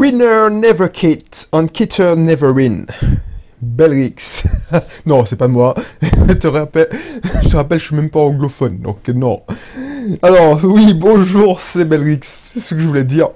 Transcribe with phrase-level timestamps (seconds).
[0.00, 2.86] Winner never quit, and quitter never win.
[3.60, 4.46] Belrix.
[5.04, 5.74] non, c'est pas moi.
[6.26, 6.88] je te rappelle,
[7.42, 9.42] je te rappelle, je suis même pas anglophone, donc non.
[10.22, 13.28] Alors, oui, bonjour, c'est Belrix, c'est ce que je voulais dire.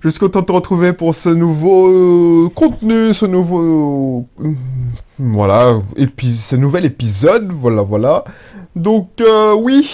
[0.00, 4.24] Je suis content de te retrouver pour ce nouveau euh, contenu, ce nouveau...
[4.42, 4.54] euh,
[5.18, 8.24] voilà, ce nouvel épisode, voilà, voilà.
[8.74, 9.86] Donc, euh, oui,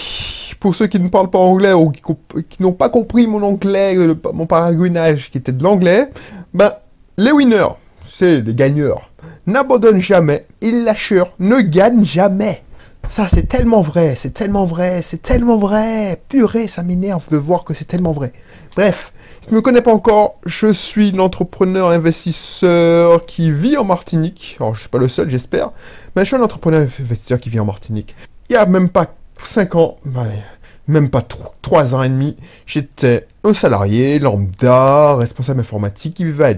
[0.59, 3.95] pour ceux qui ne parlent pas anglais ou qui, n'ont pas compris mon anglais,
[4.33, 6.09] mon paragouinage qui était de l'anglais,
[6.53, 6.73] ben,
[7.17, 9.11] les winners, c'est les gagneurs,
[9.45, 12.63] n'abandonnent jamais, ils lâchent, ne gagnent jamais.
[13.07, 16.21] Ça, c'est tellement vrai, c'est tellement vrai, c'est tellement vrai.
[16.27, 18.33] Purée, ça m'énerve de voir que c'est tellement vrai.
[18.75, 23.85] Bref, si tu ne me connais pas encore, je suis l'entrepreneur investisseur qui vit en
[23.85, 24.57] Martinique.
[24.59, 25.71] Alors, je suis pas le seul, j'espère.
[26.15, 28.13] Mais je suis un entrepreneur investisseur qui vit en Martinique.
[28.49, 29.05] Il y a même pas
[29.43, 30.43] 5 ans, ouais,
[30.87, 31.23] même pas
[31.61, 36.53] 3 ans et demi, j'étais un salarié lambda, responsable informatique qui vivait à.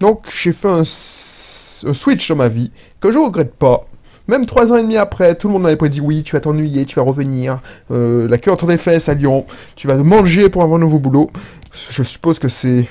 [0.00, 3.86] Donc, j'ai fait un, switch dans ma vie que je regrette pas.
[4.28, 6.84] Même trois ans et demi après, tout le monde m'avait prédit oui, tu vas t'ennuyer,
[6.84, 7.60] tu vas revenir,
[7.90, 11.00] euh, la queue entre les fesses à Lyon, tu vas manger pour avoir un nouveau
[11.00, 11.30] boulot.
[11.90, 12.86] Je suppose que c'est...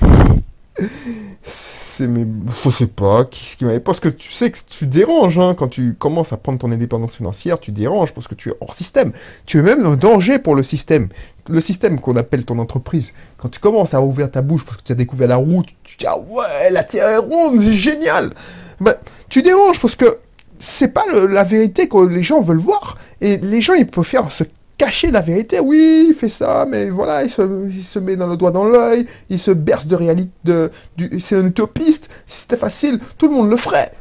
[1.44, 2.26] C'est mais
[2.64, 5.54] je sais pas qui ce qui m'avait parce que tu sais que tu déranges hein,
[5.58, 8.74] quand tu commences à prendre ton indépendance financière, tu déranges parce que tu es hors
[8.74, 9.12] système.
[9.46, 11.10] Tu es même un danger pour le système.
[11.50, 13.12] Le système qu'on appelle ton entreprise.
[13.38, 15.98] Quand tu commences à ouvrir ta bouche parce que tu as découvert la roue, tu,
[15.98, 18.32] dis ah ouais, la terre est ronde, c'est génial.
[18.80, 18.96] Ben,
[19.28, 20.20] tu déranges parce que
[20.58, 22.98] c'est pas la vérité que les gens veulent voir.
[23.20, 24.44] Et les gens, ils préfèrent se
[24.82, 25.60] cacher la vérité.
[25.60, 29.38] Oui, il fait ça, mais voilà, il se, met dans le doigt dans l'œil, il
[29.38, 30.32] se berce de réalité.
[30.44, 30.72] De,
[31.20, 32.10] c'est un utopiste.
[32.26, 33.92] Si c'était facile, tout le monde le ferait.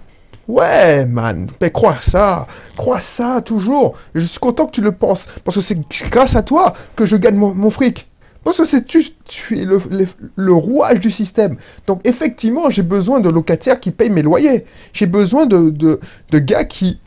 [0.48, 2.46] Ouais, man, mais crois ça,
[2.78, 3.94] crois ça toujours.
[4.14, 5.78] Je suis content que tu le penses, parce que c'est
[6.10, 8.08] grâce à toi que je gagne mon, fric.
[8.42, 9.78] Parce que c'est tu, tu es le,
[10.34, 11.58] le, rouage du système.
[11.86, 14.64] Donc effectivement, j'ai besoin de locataires qui payent mes loyers.
[14.94, 17.00] J'ai besoin de, de, de gars qui,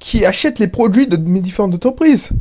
[0.00, 2.32] qui achètent les produits de mes différentes entreprises.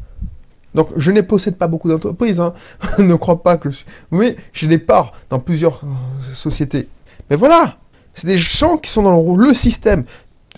[0.75, 2.53] Donc je ne possède pas beaucoup d'entreprises, hein.
[2.99, 3.85] ne crois pas que je suis...
[4.11, 6.87] Oui, j'ai des parts dans plusieurs euh, sociétés.
[7.29, 7.77] Mais voilà,
[8.13, 10.03] c'est des gens qui sont dans le, le système.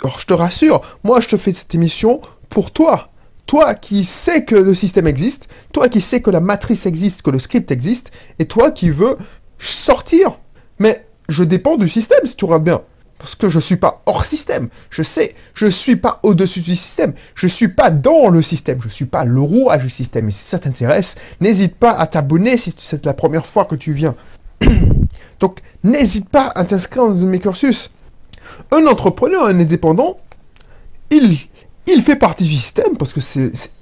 [0.02, 2.20] Alors je te rassure, moi je te fais cette émission
[2.50, 3.10] pour toi.
[3.46, 7.30] Toi qui sais que le système existe, toi qui sais que la matrice existe, que
[7.30, 9.16] le script existe, et toi qui veux
[9.60, 10.38] sortir.
[10.80, 12.82] Mais je dépends du système si tu regardes bien.
[13.18, 14.70] Parce que je suis pas hors système.
[14.90, 17.14] Je sais, je suis pas au-dessus du système.
[17.36, 18.80] Je suis pas dans le système.
[18.82, 20.28] Je suis pas le rouage du système.
[20.28, 23.94] Et si ça t'intéresse, n'hésite pas à t'abonner si c'est la première fois que tu
[23.94, 24.16] viens.
[25.40, 27.92] Donc, n'hésite pas à t'inscrire dans mes cursus.
[28.72, 30.18] Un entrepreneur, un indépendant,
[31.10, 31.38] il,
[31.88, 33.20] il fait partie du système parce que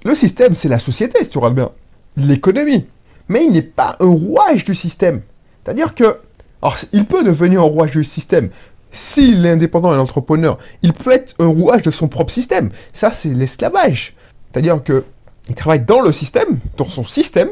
[0.06, 1.72] le système, c'est la société, si tu regardes bien,
[2.18, 2.88] l'économie.
[3.28, 5.22] Mais il n'est pas un rouage du système.
[5.64, 6.20] C'est-à-dire que,
[6.62, 8.50] alors, il peut devenir un rouage du système.
[8.96, 12.70] S'il est indépendant et l'entrepreneur, il peut être un rouage de son propre système.
[12.94, 14.16] Ça, c'est l'esclavage.
[14.52, 15.04] C'est-à-dire que
[15.50, 17.50] il travaille dans le système, dans son système,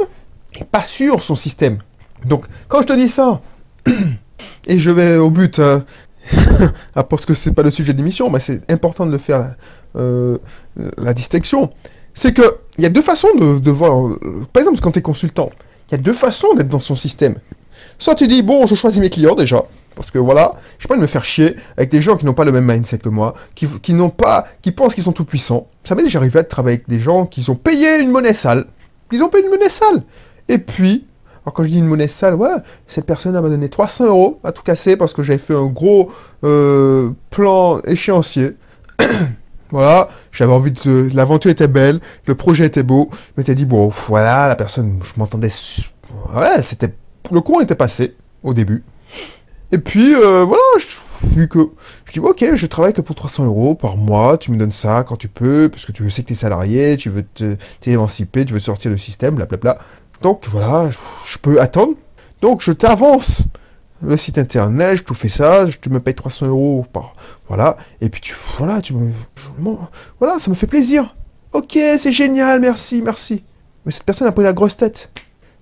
[0.56, 1.80] et pas sur son système.
[2.26, 3.42] Donc, quand je te dis ça,
[4.68, 5.84] et je vais au but, hein,
[7.10, 9.56] parce que c'est pas le sujet d'émission, mais c'est important de faire,
[9.98, 10.38] euh,
[10.98, 11.70] la distinction.
[12.14, 14.08] C'est que il y a deux façons de, de voir.
[14.08, 14.18] euh,
[14.54, 15.50] Par exemple, quand tu es consultant,
[15.90, 17.36] il y a deux façons d'être dans son système.
[18.00, 19.64] Soit tu dis, bon, je choisis mes clients déjà,
[19.96, 22.46] parce que voilà, je pas de me faire chier avec des gens qui n'ont pas
[22.46, 25.68] le même mindset que moi, qui, n'ont pas, qui pensent qu'ils sont tout puissants.
[25.84, 28.66] Ça m'est déjà arrivé de travailler avec des gens qui ont payé une monnaie sale.
[29.12, 30.04] Ils ont payé une monnaie sale.
[30.48, 31.06] Et puis,
[31.44, 32.50] alors quand je dis une monnaie sale, ouais,
[32.88, 36.12] cette personne m'a donné 300 euros à tout casser parce que j'avais fait un gros
[36.44, 38.56] euh, plan échéancier.
[39.72, 41.10] voilà, j'avais envie de...
[41.14, 43.10] L'aventure était belle, le projet était beau.
[43.12, 45.50] Je m'étais dit, bon, voilà, la personne, je m'entendais...
[46.36, 46.94] Ouais, c'était...
[47.32, 48.84] Le courant était passé, au début.
[49.74, 51.58] Et puis, euh, voilà, je- vu que...
[52.06, 55.04] Je dis, ok, je travaille que pour 300 euros par mois, tu me donnes ça
[55.04, 57.26] quand tu peux, parce que tu sais que tu es salarié, tu veux
[57.82, 59.80] t'émanciper, tu veux sortir du système, blablabla.
[60.22, 60.92] Donc voilà,
[61.26, 61.96] je, peux attendre.
[62.40, 63.42] Donc je t'avance
[64.04, 67.16] le site internet, je te fais ça, je te me paye 300 euros par...
[67.48, 68.36] Voilà, et puis tu...
[68.60, 69.12] Voilà, tu me...
[70.20, 71.16] voilà, ça me fait plaisir.
[71.52, 73.44] Ok, c'est génial, merci, merci.
[73.88, 75.10] Mais cette personne a pris la grosse tête.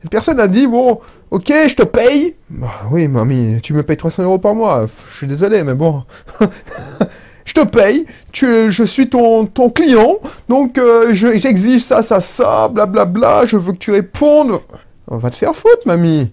[0.01, 0.99] Cette personne a dit, bon,
[1.29, 2.35] ok, je te paye.
[2.49, 4.87] Bah oui, mamie, tu me payes 300 euros par mois.
[5.11, 6.03] Je suis désolé, mais bon.
[7.45, 10.17] je te paye, tu, je suis ton, ton client,
[10.49, 14.59] donc euh, je- j'exige ça, ça, ça, blablabla, je veux que tu répondes.
[15.07, 16.31] On va te faire faute, mamie.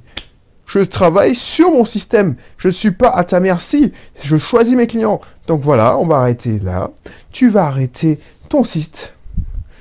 [0.66, 2.36] Je travaille sur mon système.
[2.58, 3.92] Je ne suis pas à ta merci.
[4.22, 5.20] Je choisis mes clients.
[5.46, 6.90] Donc voilà, on va arrêter là.
[7.32, 8.18] Tu vas arrêter
[8.50, 9.14] ton site.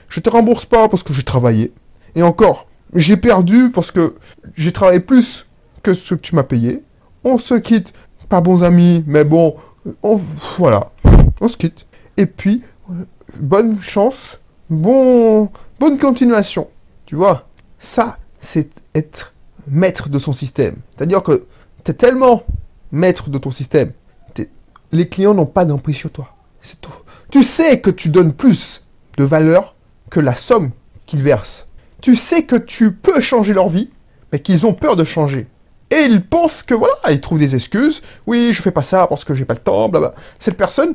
[0.08, 1.74] Je te rembourse pas parce que j'ai travaillé.
[2.16, 2.67] Et encore,
[2.98, 4.16] j'ai perdu parce que
[4.56, 5.46] j'ai travaillé plus
[5.84, 6.84] que ce que tu m'as payé.
[7.24, 7.94] On se quitte
[8.30, 9.56] pas bons amis, mais bon,
[10.04, 10.20] on,
[10.58, 10.92] voilà,
[11.40, 11.86] on se quitte.
[12.18, 13.06] Et puis, euh,
[13.40, 14.40] bonne chance,
[14.70, 15.50] bon,
[15.80, 16.68] bonne continuation.
[17.06, 17.48] Tu vois,
[17.80, 19.34] ça, c'est être
[19.68, 20.78] maître de son système.
[20.96, 21.46] C'est-à-dire que
[21.84, 22.44] tu es tellement
[22.92, 23.92] maître de ton système,
[24.92, 26.34] les clients n'ont pas d'emprise sur toi.
[26.62, 26.94] C'est tout.
[27.30, 28.86] Tu sais que tu donnes plus
[29.18, 29.76] de valeur
[30.10, 30.72] que la somme
[31.06, 31.67] qu'ils versent.
[32.02, 33.90] Tu sais que tu peux changer leur vie,
[34.32, 35.48] mais qu'ils ont peur de changer.
[35.90, 38.02] Et ils pensent que voilà, ils trouvent des excuses.
[38.26, 40.20] Oui, je fais pas ça parce que j'ai pas le temps, blablabla.
[40.38, 40.94] Cette personne,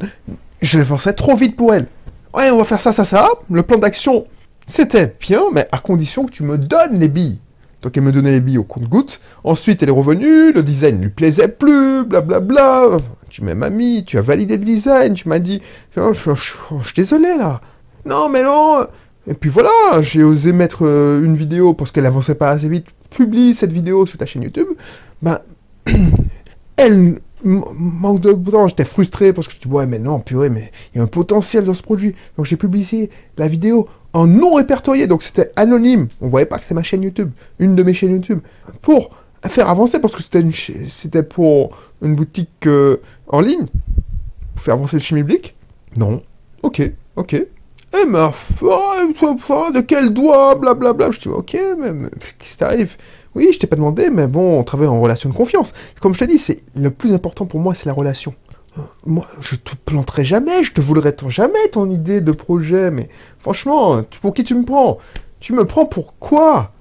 [0.61, 1.87] je l'avancerai trop vite pour elle.
[2.35, 3.29] Ouais, on va faire ça, ça, ça.
[3.51, 4.27] Le plan d'action,
[4.67, 7.41] c'était bien, mais à condition que tu me donnes les billes.
[7.83, 9.21] Donc elle me donnait les billes au compte-goutte.
[9.45, 12.99] Ensuite, elle est revenue, le design lui plaisait plus, blablabla.
[13.29, 15.61] Tu m'as mis, tu as validé le design, tu m'as dit,
[15.97, 17.61] oh, je, suis désolé là.
[18.05, 18.87] Non, mais non.
[19.27, 19.71] Et puis voilà,
[20.01, 22.87] j'ai osé mettre euh, une vidéo parce qu'elle avançait pas assez vite.
[23.11, 24.69] Publie cette vidéo sur ta chaîne YouTube.
[25.21, 25.41] Ben,
[26.77, 30.71] elle manque de temps, j'étais frustré parce que je dis ouais mais non purée mais
[30.95, 32.15] il y a un potentiel dans ce produit.
[32.37, 36.09] Donc j'ai publié la vidéo en non répertorié, donc c'était anonyme.
[36.21, 38.41] On voyait pas que c'était ma chaîne YouTube, une de mes chaînes YouTube,
[38.81, 39.11] pour
[39.49, 40.23] faire avancer parce que
[40.89, 42.99] c'était pour une boutique euh,
[43.29, 43.67] en ligne,
[44.55, 45.25] pour faire avancer le chimie.
[45.97, 46.23] Non.
[46.63, 46.83] Ok,
[47.17, 47.45] ok.
[47.95, 51.11] Eh ma de quel doigt, blablabla.
[51.11, 52.09] Je dis ok, mais
[52.39, 52.97] qu'est-ce qui t'arrive?
[53.35, 55.73] Oui, je t'ai pas demandé, mais bon, on travaille en relation de confiance.
[56.01, 58.35] Comme je te dis, c'est le plus important pour moi, c'est la relation.
[59.05, 63.09] Moi, je te planterai jamais, je te voudrais jamais ton idée de projet, mais
[63.39, 64.99] franchement, pour qui tu me prends?
[65.41, 66.73] Tu me prends pour quoi?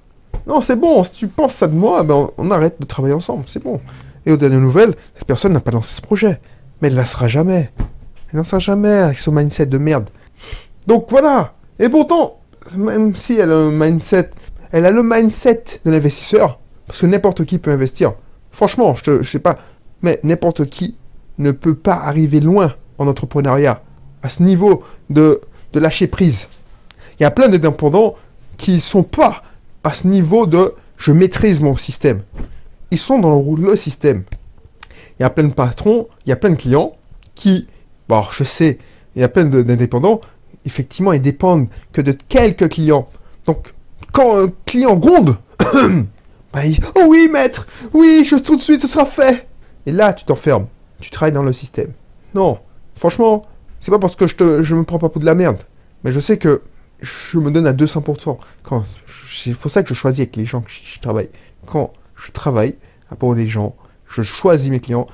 [0.46, 3.44] Non, c'est bon, si tu penses ça de moi, ben on, arrête de travailler ensemble,
[3.46, 3.80] c'est bon.
[4.24, 6.40] Et aux dernières nouvelles, cette personne n'a pas lancé ce projet.
[6.80, 7.70] Mais elle ne lancera jamais.
[7.78, 10.08] Elle ne lancera jamais avec son mindset de merde.
[10.86, 11.54] Donc voilà.
[11.78, 12.40] Et pourtant,
[12.76, 14.30] même si elle a un mindset
[14.72, 18.14] elle a le mindset de l'investisseur, parce que n'importe qui peut investir.
[18.50, 19.58] Franchement, je ne sais pas,
[20.00, 20.96] mais n'importe qui
[21.38, 23.82] ne peut pas arriver loin en entrepreneuriat,
[24.22, 25.42] à ce niveau de,
[25.74, 26.48] de lâcher prise.
[27.18, 28.16] Il y a plein d'indépendants
[28.56, 29.42] qui sont pas
[29.84, 32.22] à ce niveau de je maîtrise mon système.
[32.90, 34.24] Ils sont dans le, le système.
[35.18, 36.92] Il y a plein de patrons, il y a plein de clients
[37.34, 37.68] qui,
[38.08, 38.78] bon, je sais,
[39.14, 40.20] il y a plein d'indépendants,
[40.64, 43.08] effectivement, ils dépendent que de quelques clients.
[43.46, 43.74] Donc,
[44.12, 45.36] quand un client gronde,
[46.52, 49.48] bah, il, oh oui, maître, oui, je tout de suite, ce sera fait.
[49.86, 50.66] Et là, tu t'enfermes.
[51.00, 51.92] Tu travailles dans le système.
[52.34, 52.58] Non,
[52.94, 53.42] franchement,
[53.80, 55.58] c'est pas parce que je, te, je me prends pas pour de la merde.
[56.04, 56.62] Mais je sais que
[57.00, 58.38] je me donne à 200%.
[58.62, 58.84] Quand,
[59.30, 61.28] c'est pour ça que je choisis avec les gens que je, travaille.
[61.66, 62.76] Quand je travaille
[63.18, 63.74] pour les gens,
[64.08, 65.06] je choisis mes clients,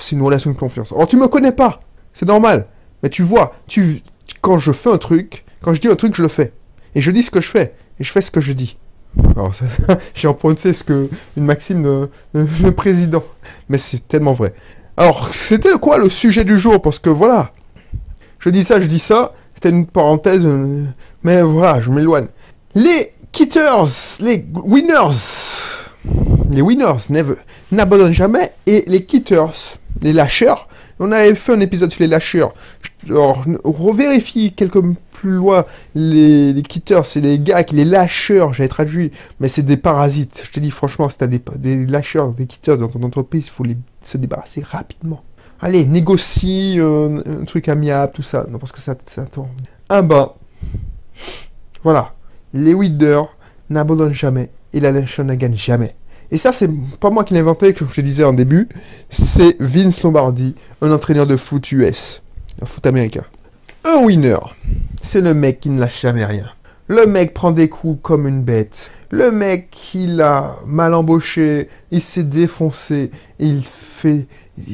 [0.00, 0.92] c'est une relation de confiance.
[0.92, 1.80] Alors tu me connais pas,
[2.12, 2.66] c'est normal.
[3.02, 4.02] Mais tu vois, tu,
[4.40, 6.52] quand je fais un truc, quand je dis un truc, je le fais.
[6.94, 8.76] Et je dis ce que je fais et je fais ce que je dis.
[10.14, 11.82] J'ai emprunté ce que une maxime
[12.34, 13.24] de, président,
[13.68, 14.52] mais c'est tellement vrai.
[14.96, 16.80] Alors, c'était quoi le sujet du jour?
[16.80, 17.52] Parce que voilà,
[18.38, 20.46] je dis ça, je dis ça, c'était une parenthèse,
[21.22, 22.28] mais voilà, je m'éloigne.
[22.74, 25.16] Les quitters, les winners,
[26.50, 27.08] les winners
[27.72, 32.54] n'abandonnent jamais, et les quitters, les lâcheurs, on avait fait un épisode sur les lâcheurs.
[33.08, 34.82] Revérifie quelques
[35.12, 35.64] plus loin,
[35.94, 36.62] les, les
[37.04, 40.42] c'est les gars qui les lâcheurs, j'avais traduit, mais c'est des parasites.
[40.44, 43.50] Je te dis franchement, si t'as des, des lâcheurs, des quitteurs dans ton entreprise, il
[43.50, 45.22] faut les, se débarrasser rapidement.
[45.60, 48.46] Allez, négocie euh, un truc amiable, tout ça.
[48.50, 49.26] Non, parce que ça, ça.
[49.88, 50.36] Un bas.
[51.82, 52.12] Voilà.
[52.52, 53.22] Les winners
[53.70, 55.94] n'abandonnent jamais et la lâcheur ne gagne jamais.
[56.30, 58.68] Et ça, c'est pas moi qui l'ai inventé, comme je te disais en début.
[59.08, 62.22] C'est Vince Lombardi, un entraîneur de foot US,
[62.60, 63.24] un foot américain.
[63.84, 64.38] Un winner,
[65.02, 66.46] c'est le mec qui ne lâche jamais rien.
[66.88, 68.90] Le mec prend des coups comme une bête.
[69.10, 74.26] Le mec, il a mal embauché, il s'est défoncé, il fait...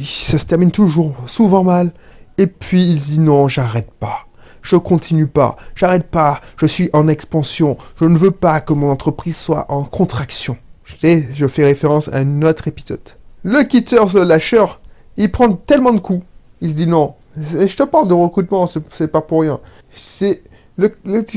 [0.04, 1.92] Ça se termine toujours, souvent mal.
[2.38, 4.26] Et puis il dit non, j'arrête pas.
[4.62, 8.90] Je continue pas, j'arrête pas, je suis en expansion, je ne veux pas que mon
[8.90, 10.56] entreprise soit en contraction.
[10.84, 13.00] Je, fais référence à un autre épisode.
[13.44, 14.80] Le quitter, le lâcheur,
[15.16, 16.24] il prend tellement de coups,
[16.60, 19.60] il se dit non, je te parle de recrutement, c'est pas pour rien.
[19.92, 20.42] C'est
[20.76, 20.92] le,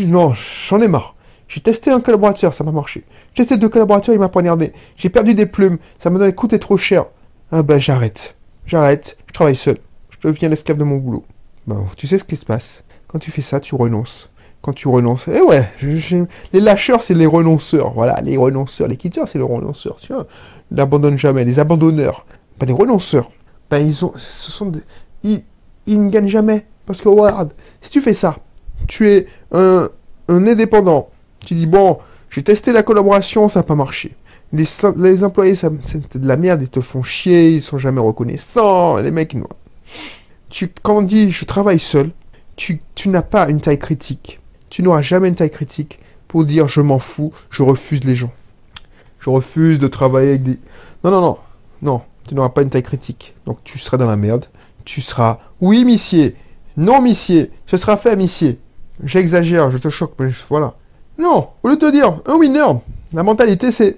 [0.05, 1.15] non, j'en ai marre.
[1.47, 3.03] J'ai testé un collaborateur, ça m'a marché.
[3.33, 4.73] J'ai testé deux collaborateurs, il m'a poignardé.
[4.97, 7.05] J'ai perdu des plumes, ça m'a coûté trop cher.
[7.51, 8.35] Ah ben j'arrête.
[8.65, 9.77] J'arrête, je travaille seul.
[10.09, 11.23] Je deviens l'esclave de mon boulot.
[11.67, 12.83] Ben, tu sais ce qui se passe.
[13.07, 14.31] Quand tu fais ça, tu renonces.
[14.65, 15.27] Quand tu renonces.
[15.31, 15.69] Eh ouais,
[16.51, 17.93] les lâcheurs, c'est les renonceurs.
[17.93, 18.87] Voilà, les renonceurs.
[18.87, 19.97] Les quitteurs, c'est les renonceurs.
[20.09, 20.25] Vois,
[20.71, 21.45] ils n'abandonnent jamais.
[21.45, 22.25] Les abandonneurs.
[22.57, 23.29] Pas des renonceurs.
[23.69, 24.13] Ben, ils ont.
[24.17, 24.81] Ce sont des
[25.85, 26.65] il ne gagne jamais.
[26.87, 27.51] Parce que regarde,
[27.83, 28.37] si tu fais ça,
[28.87, 29.87] tu es un,
[30.27, 31.09] indépendant,
[31.45, 31.99] tu dis bon,
[32.31, 34.15] j'ai testé la collaboration, ça n'a pas marché.
[34.51, 34.65] Les,
[34.97, 38.97] les employés, c'est de la merde, ils te font chier, ils sont jamais reconnaissants.
[38.97, 39.47] Les mecs, non.
[40.49, 42.09] Tu, quand on dit je travaille seul,
[42.55, 44.39] tu, tu n'as pas une taille critique.
[44.69, 48.31] Tu n'auras jamais une taille critique pour dire je m'en fous, je refuse les gens.
[49.19, 50.59] Je refuse de travailler avec des...
[51.03, 51.37] Non, non, non.
[51.81, 53.35] Non, tu n'auras pas une taille critique.
[53.45, 54.45] Donc tu seras dans la merde.
[54.83, 55.39] Tu seras...
[55.61, 56.35] Oui, missier.
[56.77, 57.51] Non, missier.
[57.65, 58.59] Ce sera fait, missier.
[59.03, 60.73] J'exagère, je te choque, mais voilà.
[61.17, 62.65] Non, au lieu de te dire, un winner,
[63.13, 63.97] la mentalité c'est,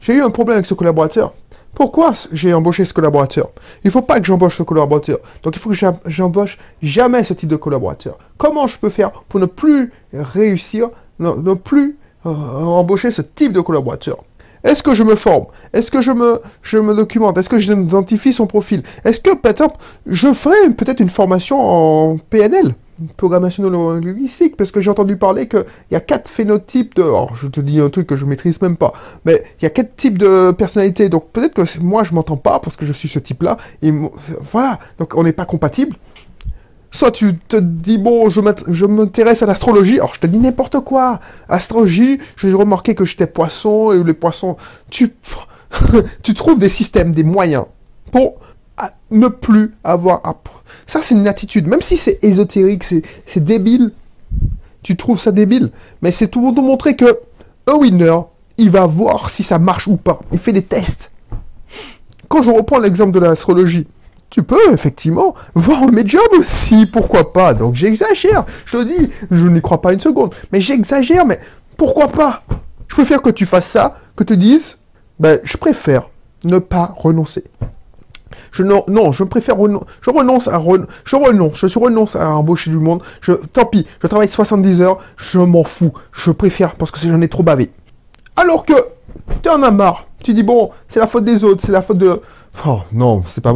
[0.00, 1.32] j'ai eu un problème avec ce collaborateur.
[1.76, 3.50] Pourquoi j'ai embauché ce collaborateur?
[3.84, 5.18] Il ne faut pas que j'embauche ce collaborateur.
[5.42, 8.16] Donc il faut que j'embauche jamais ce type de collaborateur.
[8.38, 13.60] Comment je peux faire pour ne plus réussir, ne, plus euh, embaucher ce type de
[13.60, 14.24] collaborateur?
[14.64, 15.48] Est-ce que je me forme?
[15.74, 17.36] Est-ce que je me, je me documente?
[17.36, 18.82] Est-ce que j'identifie son profil?
[19.04, 22.74] Est-ce que, par exemple, je ferai peut-être une formation en PNL
[23.16, 27.04] programmation linguistique, parce que j'ai entendu parler qu'il y a quatre phénotypes de...
[27.34, 28.92] Je te dis un truc que je maîtrise même pas,
[29.24, 32.58] mais il y a quatre types de personnalités, donc peut-être que moi je m'entends pas
[32.58, 33.92] parce que je suis ce type-là, et
[34.40, 35.96] voilà, donc on n'est pas compatible.
[36.90, 41.20] Soit tu te dis, bon, je m'intéresse à l'astrologie, alors je te dis n'importe quoi.
[41.48, 44.56] Astrologie, j'ai remarqué que j'étais poisson, et les poissons,
[44.88, 45.14] tu,
[46.22, 47.64] tu trouves des systèmes, des moyens
[48.10, 48.36] pour
[49.10, 50.34] ne plus avoir à
[50.86, 51.66] ça, c'est une attitude.
[51.66, 53.92] Même si c'est ésotérique, c'est débile,
[54.82, 55.70] tu trouves ça débile.
[56.02, 57.18] Mais c'est tout pour montrer que
[57.66, 58.18] un winner,
[58.58, 60.20] il va voir si ça marche ou pas.
[60.32, 61.10] Il fait des tests.
[62.28, 63.86] Quand je reprends l'exemple de l'astrologie,
[64.30, 67.54] tu peux effectivement voir un médium aussi, pourquoi pas.
[67.54, 71.40] Donc j'exagère, je te dis, je n'y crois pas une seconde, mais j'exagère, mais
[71.76, 72.42] pourquoi pas
[72.88, 74.78] Je préfère que tu fasses ça, que tu dises,
[75.18, 76.08] ben je préfère
[76.44, 77.44] ne pas renoncer.
[78.52, 79.56] Je, non, non, je préfère
[80.00, 80.60] je renonce à
[81.04, 83.02] je renonce, je renonce à embaucher du monde.
[83.20, 85.92] Je, tant pis, je travaille 70 heures, je m'en fous.
[86.12, 87.70] Je préfère parce que j'en ai trop bavé.
[88.36, 88.74] Alors que
[89.42, 90.06] tu en as marre.
[90.22, 92.20] Tu dis bon, c'est la faute des autres, c'est la faute de.
[92.66, 93.54] Oh non, c'est pas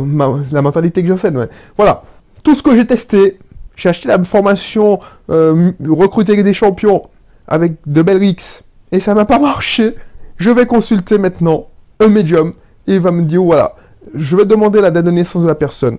[0.53, 1.35] la mentalité que j'ai faite.
[1.77, 2.05] Voilà,
[2.43, 3.39] tout ce que j'ai testé,
[3.77, 5.01] j'ai acheté la formation
[5.31, 7.09] euh, recruter des champions
[7.49, 8.63] avec de belles rix
[8.93, 9.95] et ça m'a pas marché.
[10.37, 12.55] Je vais consulter maintenant un médium
[12.87, 13.75] et il va me dire voilà,
[14.15, 15.99] je vais demander la date de naissance de la personne.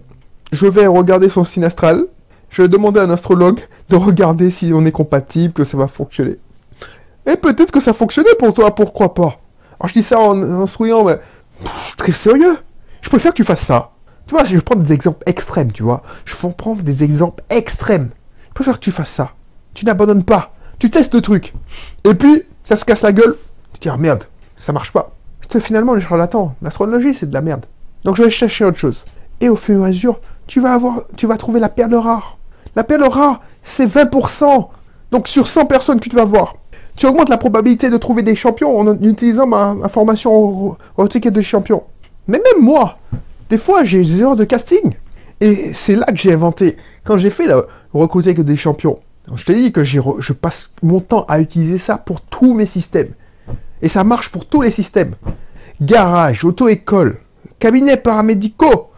[0.51, 2.05] Je vais regarder son signe astral.
[2.49, 5.87] Je vais demander à un astrologue de regarder si on est compatible, que ça va
[5.87, 6.37] fonctionner.
[7.25, 9.39] Et peut-être que ça fonctionnait pour toi, pourquoi pas
[9.79, 11.19] Alors je dis ça en, souriant, mais
[11.97, 12.57] très sérieux.
[13.01, 13.91] Je préfère que tu fasses ça.
[14.27, 16.03] Tu vois, je vais prendre des exemples extrêmes, tu vois.
[16.25, 18.09] Je vais prendre des exemples extrêmes.
[18.49, 19.31] Je préfère que tu fasses ça.
[19.73, 20.53] Tu n'abandonnes pas.
[20.79, 21.53] Tu testes le truc.
[22.03, 23.37] Et puis, ça se casse la gueule.
[23.73, 24.25] Tu te dis, ah, merde,
[24.57, 25.15] ça marche pas.
[25.41, 26.55] C'est finalement les charlatans.
[26.61, 27.65] L'astrologie, c'est de la merde.
[28.03, 29.03] Donc je vais chercher autre chose.
[29.39, 32.37] Et au fur et à mesure, tu vas trouver la perle rare.
[32.75, 34.67] La perle rare, c'est 20%.
[35.11, 36.55] Donc sur 100 personnes que tu vas voir,
[36.95, 41.41] tu augmentes la probabilité de trouver des champions en utilisant ma, formation au, ticket de
[41.41, 41.83] champion.
[42.27, 42.97] Mais même moi,
[43.49, 44.93] des fois j'ai des erreurs de casting.
[45.39, 46.77] Et c'est là que j'ai inventé.
[47.03, 48.99] Quand j'ai fait le recruter des champions,
[49.35, 53.13] je te dis que je passe mon temps à utiliser ça pour tous mes systèmes.
[53.81, 55.15] Et ça marche pour tous les systèmes.
[55.81, 57.17] Garage, auto-école,
[57.61, 58.89] Cabinets paramédicaux.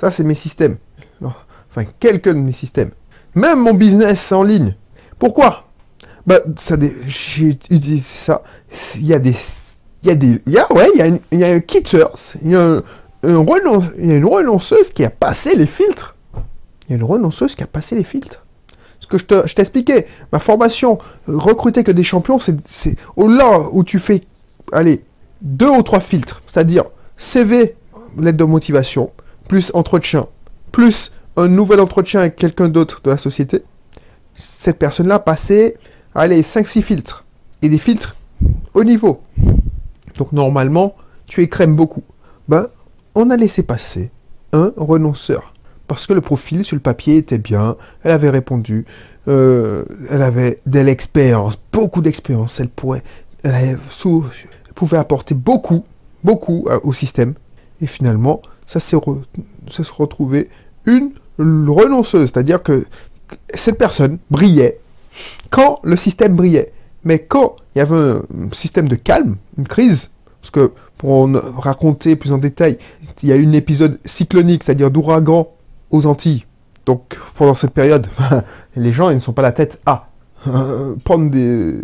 [0.00, 0.76] Ça, c'est mes systèmes.
[1.20, 2.92] Enfin, quelques de mes systèmes.
[3.34, 4.76] Même mon business en ligne.
[5.18, 5.66] Pourquoi?
[6.24, 8.44] Bah, ça, j'ai utilisé ça.
[8.94, 9.34] Il y a des,
[10.02, 11.60] il y a des, il y a, ouais, il y a il y a un
[11.60, 12.82] il y a,
[13.24, 16.14] il y a une renonceuse qui a passé les filtres.
[16.86, 18.46] Il y a une renonceuse qui a passé les filtres.
[19.00, 23.58] Ce que je, te, je t'expliquais, ma formation, recruter que des champions, c'est, c'est au-delà
[23.72, 24.22] où tu fais,
[24.70, 25.04] allez,
[25.40, 26.42] deux ou trois filtres.
[26.46, 26.84] C'est-à-dire,
[27.22, 27.76] CV,
[28.18, 29.12] lettre de motivation,
[29.46, 30.26] plus entretien,
[30.72, 33.62] plus un nouvel entretien avec quelqu'un d'autre de la société,
[34.34, 35.76] cette personne-là passait,
[36.16, 37.24] allez, 5-6 filtres.
[37.62, 38.16] Et des filtres
[38.74, 39.22] au niveau.
[40.16, 42.02] Donc normalement, tu écrèmes beaucoup.
[42.48, 42.66] Ben,
[43.14, 44.10] on a laissé passer
[44.52, 45.54] un renonceur.
[45.86, 48.84] Parce que le profil sur le papier était bien, elle avait répondu,
[49.28, 53.02] euh, elle avait de l'expérience, beaucoup d'expérience, elle pouvait
[54.96, 55.84] apporter beaucoup
[56.24, 57.34] beaucoup euh, au système.
[57.80, 58.96] Et finalement, ça s'est
[59.68, 60.48] se retrouvé
[60.86, 62.30] une renonceuse.
[62.30, 62.86] C'est-à-dire que
[63.54, 64.78] cette personne brillait
[65.50, 66.72] quand le système brillait.
[67.04, 70.10] Mais quand il y avait un système de calme, une crise,
[70.40, 72.78] parce que pour raconter plus en détail,
[73.22, 75.48] il y a eu un épisode cyclonique, c'est-à-dire d'ouragan
[75.90, 76.44] aux Antilles.
[76.86, 78.06] Donc pendant cette période,
[78.76, 80.08] les gens ils ne sont pas la tête à
[81.04, 81.74] prendre des,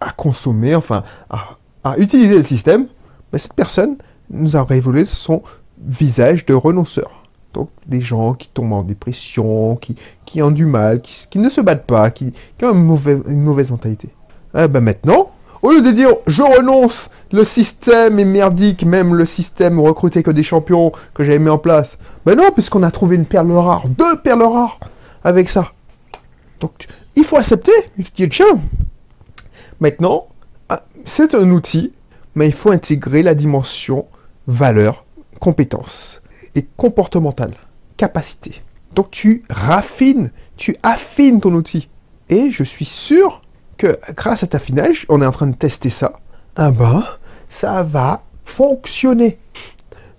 [0.00, 2.86] à, consommer, enfin à, à utiliser le système,
[3.36, 3.96] cette personne
[4.30, 5.42] nous a révélé son
[5.78, 7.22] visage de renonceur.
[7.54, 11.48] Donc des gens qui tombent en dépression, qui, qui ont du mal, qui, qui ne
[11.48, 14.08] se battent pas, qui, qui ont une, mauvaise, une mauvaise mentalité.
[14.56, 15.30] Eh ben maintenant,
[15.62, 20.30] Au lieu de dire je renonce, le système est merdique, même le système recruter que
[20.30, 21.98] des champions que j'avais mis en place.
[22.26, 24.80] Ben non, puisqu'on a trouvé une perle rare, deux perles rares
[25.22, 25.72] avec ça.
[26.60, 28.60] Donc il faut accepter, il faut dire tiens.
[29.78, 30.26] Maintenant,
[31.04, 31.92] c'est un outil,
[32.34, 34.06] mais il faut intégrer la dimension
[34.46, 35.04] valeur,
[35.40, 36.22] compétence
[36.54, 37.54] et comportementale,
[37.96, 38.62] capacité.
[38.94, 41.88] Donc tu raffines, tu affines ton outil.
[42.28, 43.40] Et je suis sûr
[43.76, 46.20] que grâce à ta affinage, on est en train de tester ça.
[46.56, 47.04] Ah ben,
[47.48, 49.38] ça va fonctionner.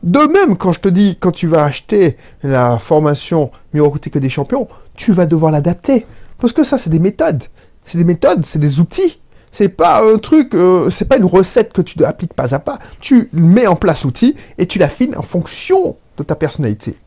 [0.03, 4.19] De même, quand je te dis, quand tu vas acheter la formation Mieux recruter que
[4.19, 6.05] des champions, tu vas devoir l'adapter.
[6.37, 7.43] Parce que ça, c'est des méthodes.
[7.83, 9.19] C'est des méthodes, c'est des outils.
[9.53, 12.79] C'est pas un truc, euh, c'est pas une recette que tu appliques pas à pas.
[12.99, 16.97] Tu mets en place l'outil et tu l'affines en fonction de ta personnalité.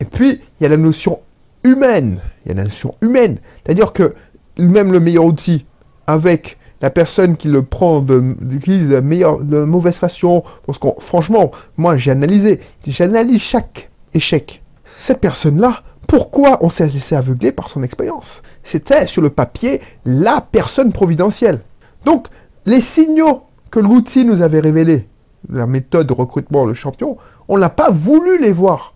[0.00, 1.20] Et puis, il y a la notion
[1.62, 2.18] humaine.
[2.44, 3.38] Il y a la notion humaine.
[3.64, 4.12] C'est-à-dire que
[4.58, 5.64] même le meilleur outil,
[6.08, 10.88] avec la personne qui le prend, de, utilise la meilleure, de mauvaise façon, parce que
[10.98, 14.64] franchement, moi j'ai analysé, j'analyse chaque échec.
[14.96, 20.42] Cette personne-là, pourquoi on s'est laissé aveugler par son expérience C'était sur le papier la
[20.42, 21.62] personne providentielle.
[22.04, 22.28] Donc,
[22.66, 25.08] les signaux que l'outil nous avait révélés,
[25.48, 27.16] la méthode de recrutement, le champion,
[27.48, 28.92] on n'a pas voulu les voir.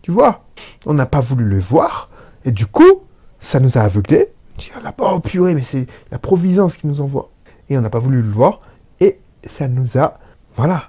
[0.00, 0.44] Tu vois
[0.86, 2.08] On n'a pas voulu les voir,
[2.46, 3.02] et du coup,
[3.38, 4.28] ça nous a aveuglés.
[4.82, 7.28] Là, oh purée, mais c'est la providence qui nous envoie.
[7.68, 8.62] Et on n'a pas voulu le voir,
[8.98, 10.18] et ça nous a...
[10.56, 10.84] Voilà.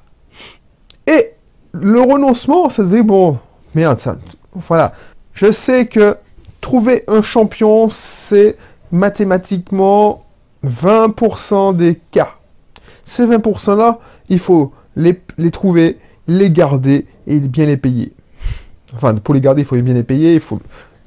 [1.07, 1.33] Et
[1.73, 3.37] le renoncement, ça se dit, bon,
[3.75, 4.15] merde, ça...
[4.53, 4.93] Voilà.
[5.33, 6.17] Je sais que
[6.59, 8.57] trouver un champion, c'est
[8.91, 10.25] mathématiquement
[10.65, 12.35] 20% des cas.
[13.03, 15.19] Ces 20%-là, il faut les,
[15.51, 15.97] trouver,
[16.27, 18.13] les garder et bien les payer.
[18.95, 20.41] Enfin, pour les garder, il faut bien les payer.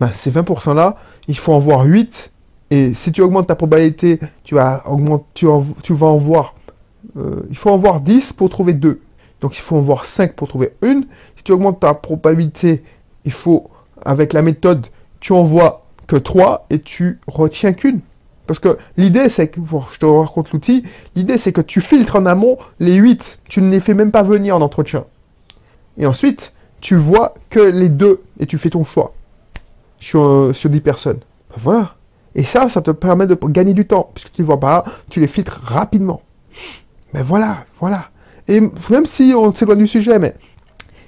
[0.01, 0.97] Ben, ces 20%-là,
[1.29, 2.33] il faut en voir 8.
[2.71, 6.55] Et si tu augmentes ta probabilité, tu vas, en voir...
[7.17, 9.01] Euh, il faut en voir 10 pour trouver 2.
[9.41, 11.07] Donc il faut en voir 5 pour trouver une.
[11.37, 12.83] Si tu augmentes ta probabilité,
[13.25, 13.71] il faut,
[14.05, 14.87] avec la méthode,
[15.21, 18.01] tu en vois que 3 et tu retiens qu'une.
[18.47, 19.61] Parce que l'idée, c'est que,
[19.93, 20.85] je te raconte l'outil,
[21.17, 23.39] l'idée, c'est que tu filtres en amont les 8.
[23.49, 25.05] Tu ne les fais même pas venir en entretien.
[25.97, 29.15] Et ensuite, tu vois que les deux et tu fais ton choix
[29.99, 31.21] sur, euh, sur 10 personnes.
[31.51, 31.95] Ben voilà.
[32.35, 35.21] Et ça, ça te permet de gagner du temps, puisque tu ne vois pas, tu
[35.21, 36.21] les filtres rapidement.
[37.13, 38.09] Mais ben voilà, voilà.
[38.49, 40.35] Et même si on s'éloigne du sujet, mais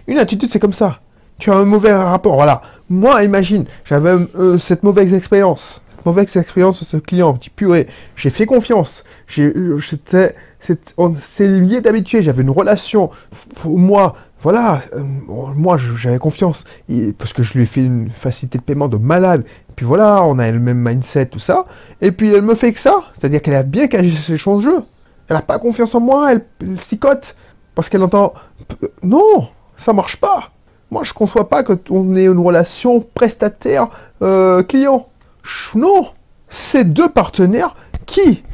[0.07, 1.01] une attitude, c'est comme ça.
[1.39, 2.63] Tu as un mauvais rapport, voilà.
[2.89, 5.83] Moi, imagine, j'avais euh, cette mauvaise expérience.
[6.05, 7.89] Mauvaise expérience sur ce client, petit purée.
[8.15, 9.03] J'ai fait confiance.
[9.39, 9.81] Euh,
[11.19, 12.23] c'est lié d'habitude.
[12.23, 13.11] J'avais une relation.
[13.57, 16.65] Pour moi, voilà, euh, moi j'avais confiance,
[17.19, 20.23] parce que je lui ai fait une facilité de paiement de malade, et puis voilà,
[20.23, 21.67] on a le même mindset, tout ça,
[22.01, 24.71] et puis elle me fait que ça, c'est-à-dire qu'elle a bien caché ses choses de
[24.71, 24.83] jeu,
[25.29, 26.77] elle n'a pas confiance en moi, elle, elle
[27.75, 28.35] parce qu'elle entend,
[29.03, 30.53] non, ça marche pas,
[30.91, 33.91] moi je ne conçois pas qu'on ait une relation prestataire-client,
[34.23, 36.09] euh, non,
[36.49, 38.45] c'est deux partenaires qui,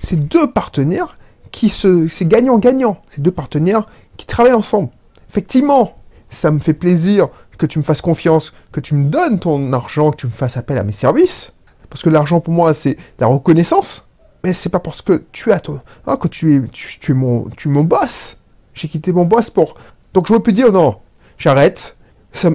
[0.00, 1.18] c'est deux partenaires
[1.50, 3.86] qui se, c'est gagnant-gagnant, c'est deux partenaires
[4.16, 4.90] qui travaillent ensemble.
[5.28, 5.94] Effectivement,
[6.30, 10.10] ça me fait plaisir que tu me fasses confiance, que tu me donnes ton argent,
[10.10, 11.52] que tu me fasses appel à mes services.
[11.90, 14.04] Parce que l'argent pour moi, c'est la reconnaissance.
[14.44, 15.60] Mais c'est pas parce que tu as
[16.06, 18.36] ah, que tu es, tu, es mon, tu mon boss.
[18.74, 19.74] J'ai quitté mon boss pour.
[20.14, 20.96] Donc je pu dire non,
[21.38, 21.96] j'arrête.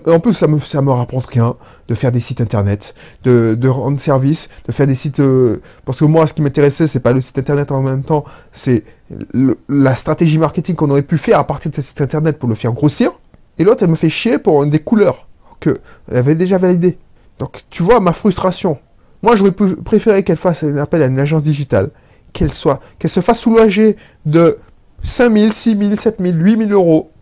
[0.06, 1.56] en plus, ça me, ça me rapporte rien
[1.88, 2.94] de faire des sites internet,
[3.24, 5.20] de, rendre service, de faire des sites.
[5.20, 8.24] Euh, parce que moi, ce qui m'intéressait, c'est pas le site internet en même temps,
[8.52, 8.84] c'est
[9.68, 12.56] la stratégie marketing qu'on aurait pu faire à partir de ce site internet pour le
[12.56, 13.12] faire grossir.
[13.58, 15.28] Et l'autre, elle me fait chier pour des couleurs
[15.60, 16.98] que elle avait déjà validées.
[17.40, 18.78] Donc, tu vois ma frustration.
[19.22, 21.90] Moi, j'aurais préféré qu'elle fasse un appel à une agence digitale,
[22.34, 24.58] qu'elle soit, qu'elle se fasse soulager de
[25.04, 27.13] 5000, 6000, 7000, 8000 euros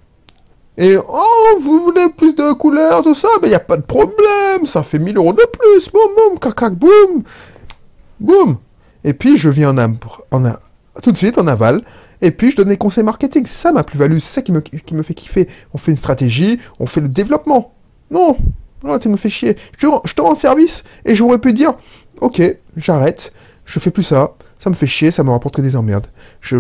[0.78, 3.82] et oh, vous voulez plus de couleurs, tout ça, mais il n'y a pas de
[3.82, 7.24] problème, ça fait 1000 euros de plus, boum, boum, cacac, boum,
[8.20, 8.58] boum.
[9.04, 9.98] Et puis je viens en,
[10.32, 10.54] en,
[11.04, 11.84] tout de suite en aval,
[12.22, 13.46] et puis je donne des conseils marketing.
[13.46, 15.48] Ça ma plus-value, c'est ça qui me, qui me fait kiffer.
[15.74, 17.74] On fait une stratégie, on fait le développement.
[18.10, 18.38] Non,
[18.84, 19.58] non, tu me fais chier.
[19.78, 21.74] Je te rends service, et j'aurais pu dire,
[22.22, 22.42] ok,
[22.78, 23.34] j'arrête,
[23.66, 26.06] je fais plus ça, ça me fait chier, ça me rapporte que des emmerdes.
[26.40, 26.58] Je,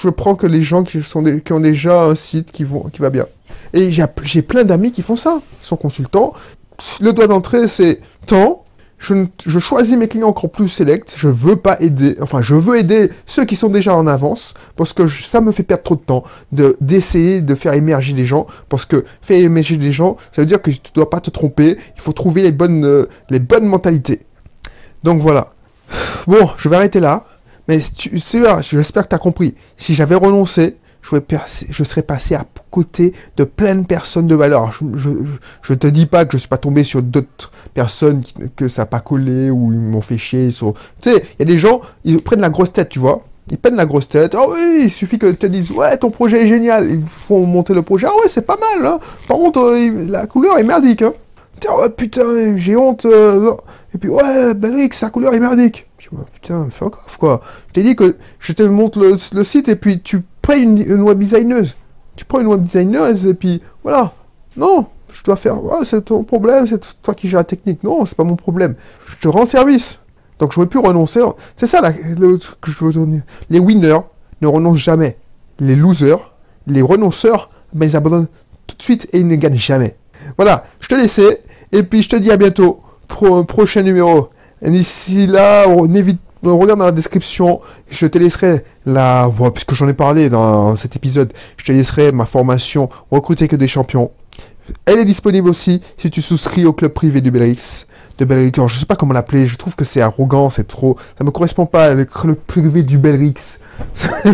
[0.00, 3.00] je, prends que les gens qui, sont qui ont déjà un site qui, vont, qui
[3.00, 3.26] va bien.
[3.72, 6.34] Et j'ai plein d'amis qui font ça, qui sont consultants.
[7.00, 8.64] Le doigt d'entrée, c'est temps.
[8.98, 11.16] Je, je, choisis mes clients encore plus select.
[11.18, 14.92] Je veux pas aider, enfin, je veux aider ceux qui sont déjà en avance parce
[14.92, 18.46] que ça me fait perdre trop de temps de d'essayer de faire émerger les gens
[18.68, 21.76] parce que faire émerger les gens, ça veut dire que tu dois pas te tromper.
[21.96, 24.20] Il faut trouver les bonnes, euh, les bonnes mentalités.
[25.02, 25.54] Donc voilà.
[26.26, 27.24] Bon, je vais arrêter là.
[27.68, 29.54] Mais tu sais, j'espère que tu as compris.
[29.76, 34.72] Si j'avais renoncé, je, serais passé à côté de plein de personnes de valeur.
[34.72, 38.22] Je, te dis pas que je suis pas tombé sur d'autres personnes
[38.56, 40.50] que ça n'a pas collé ou ils m'ont fait chier.
[40.50, 40.74] Sur...
[41.00, 43.24] Tu sais, il y a des gens, ils prennent la grosse tête, tu vois.
[43.50, 44.36] Ils prennent la grosse tête.
[44.38, 46.88] Oh oui, il suffit que te dises, ouais, ton projet est génial.
[46.88, 48.06] Ils font monter le projet.
[48.08, 48.86] Ah ouais, c'est pas mal.
[48.86, 48.98] Hein.
[49.26, 51.02] Par contre, euh, la couleur est merdique.
[51.02, 51.14] Hein.
[51.96, 53.04] Putain, j'ai honte.
[53.04, 53.54] Euh,
[53.94, 55.88] et puis, ouais, Belrix, sa couleur est merdique.
[56.34, 57.40] putain, fais gaffe, quoi.
[57.68, 60.78] Je t'ai dit que je te montre le, le site et puis tu prends une,
[60.78, 61.76] une web designeuse
[62.20, 64.12] tu prends une web designer et puis voilà.
[64.54, 65.56] Non, je dois faire.
[65.84, 67.82] c'est ton problème, c'est toi qui gères la technique.
[67.82, 68.74] Non, c'est pas mon problème.
[69.06, 69.98] Je te rends service.
[70.38, 71.20] Donc j'aurais pu renoncer.
[71.56, 73.22] C'est ça là, que je veux donner.
[73.48, 74.00] Les winners
[74.42, 75.16] ne renoncent jamais.
[75.60, 76.34] Les losers,
[76.66, 78.28] les renonceurs, ben, ils abandonnent
[78.66, 79.96] tout de suite et ils ne gagnent jamais.
[80.36, 81.20] Voilà, je te laisse
[81.72, 84.30] et puis je te dis à bientôt pour un prochain numéro.
[84.62, 90.30] D'ici là, n'évite regarde dans la description, je te laisserai la, puisque j'en ai parlé
[90.30, 94.10] dans cet épisode, je te laisserai ma formation Recruter que des champions.
[94.86, 97.86] Elle est disponible aussi si tu souscris au club privé du Belrix.
[98.18, 101.24] De Belrix, je sais pas comment l'appeler, je trouve que c'est arrogant, c'est trop, ça
[101.24, 103.58] me correspond pas avec le privé du Belrix.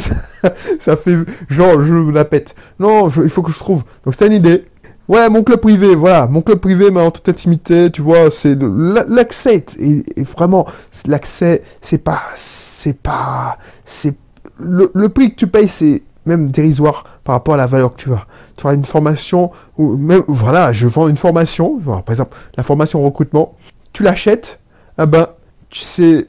[0.79, 1.19] ça, fait
[1.49, 2.55] genre je la pète.
[2.81, 3.85] Non, il faut que je trouve.
[4.05, 4.65] Donc c'est une idée.
[5.09, 8.59] Ouais, mon club privé, voilà, mon club privé, mais en toute intimité, tu vois, c'est
[8.61, 10.67] l'accès, et, vraiment,
[11.07, 14.17] l'accès, c'est pas, c'est pas, c'est,
[14.59, 18.13] le, prix que tu payes, c'est même dérisoire par rapport à la valeur que tu
[18.13, 18.27] as.
[18.57, 23.01] Tu as une formation, ou même, voilà, je vends une formation, par exemple, la formation
[23.05, 23.55] recrutement,
[23.93, 24.59] tu l'achètes,
[24.99, 25.29] ah ben,
[25.71, 26.27] sais,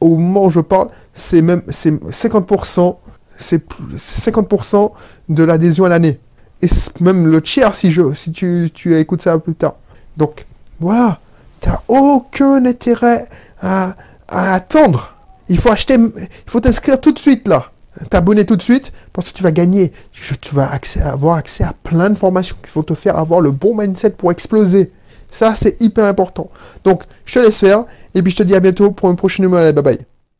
[0.00, 2.96] au moment où je parle, c'est même, c'est 50%,
[3.36, 3.64] c'est
[3.96, 4.92] 50%
[5.28, 6.20] de l'adhésion à l'année
[6.62, 6.66] et
[7.00, 9.76] même le tiers si, je, si tu, tu écoutes ça plus tard.
[10.16, 10.46] Donc,
[10.78, 11.18] voilà,
[11.60, 13.28] tu n'as aucun intérêt
[13.62, 13.94] à,
[14.28, 15.14] attendre.
[15.48, 17.70] Il faut acheter, il faut t'inscrire tout de suite là.
[18.08, 19.92] T'abonner tout de suite parce que tu vas gagner.
[20.12, 20.70] Tu, vas
[21.04, 24.30] avoir accès à plein de formations qui vont te faire avoir le bon mindset pour
[24.30, 24.92] exploser.
[25.30, 26.50] Ça, c'est hyper important.
[26.84, 29.42] Donc, je te laisse faire et puis je te dis à bientôt pour un prochain
[29.42, 29.72] numéro.
[29.72, 30.09] Bye bye.